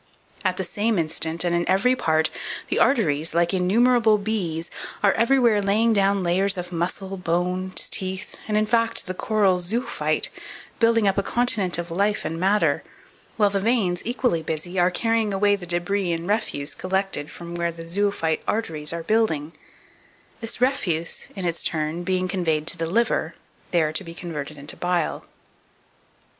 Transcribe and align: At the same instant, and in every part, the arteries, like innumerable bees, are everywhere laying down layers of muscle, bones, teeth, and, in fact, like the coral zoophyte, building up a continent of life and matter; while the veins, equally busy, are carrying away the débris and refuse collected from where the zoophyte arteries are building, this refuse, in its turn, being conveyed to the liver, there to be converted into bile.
At 0.43 0.57
the 0.57 0.63
same 0.63 0.97
instant, 0.97 1.43
and 1.43 1.53
in 1.55 1.63
every 1.69 1.95
part, 1.95 2.31
the 2.69 2.79
arteries, 2.79 3.35
like 3.35 3.53
innumerable 3.53 4.17
bees, 4.17 4.71
are 5.03 5.11
everywhere 5.11 5.61
laying 5.61 5.93
down 5.93 6.23
layers 6.23 6.57
of 6.57 6.71
muscle, 6.71 7.17
bones, 7.17 7.87
teeth, 7.87 8.33
and, 8.47 8.57
in 8.57 8.65
fact, 8.65 9.01
like 9.01 9.05
the 9.05 9.13
coral 9.13 9.59
zoophyte, 9.59 10.29
building 10.79 11.07
up 11.07 11.19
a 11.19 11.21
continent 11.21 11.77
of 11.77 11.91
life 11.91 12.25
and 12.25 12.39
matter; 12.39 12.83
while 13.37 13.51
the 13.51 13.59
veins, 13.59 14.01
equally 14.03 14.41
busy, 14.41 14.79
are 14.79 14.89
carrying 14.89 15.35
away 15.35 15.55
the 15.55 15.67
débris 15.67 16.15
and 16.15 16.27
refuse 16.27 16.73
collected 16.73 17.29
from 17.29 17.53
where 17.53 17.71
the 17.71 17.85
zoophyte 17.85 18.41
arteries 18.47 18.91
are 18.91 19.03
building, 19.03 19.51
this 20.39 20.59
refuse, 20.59 21.27
in 21.35 21.45
its 21.45 21.61
turn, 21.63 22.01
being 22.01 22.27
conveyed 22.27 22.65
to 22.65 22.75
the 22.75 22.87
liver, 22.89 23.35
there 23.69 23.93
to 23.93 24.03
be 24.03 24.15
converted 24.15 24.57
into 24.57 24.75
bile. 24.75 25.25